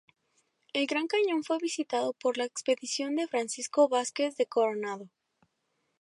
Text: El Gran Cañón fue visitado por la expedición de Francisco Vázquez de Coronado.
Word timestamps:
El 0.73 0.87
Gran 0.87 1.05
Cañón 1.05 1.43
fue 1.43 1.59
visitado 1.59 2.13
por 2.13 2.35
la 2.39 2.45
expedición 2.45 3.15
de 3.17 3.27
Francisco 3.27 3.87
Vázquez 3.87 4.35
de 4.35 4.47
Coronado. 4.47 5.11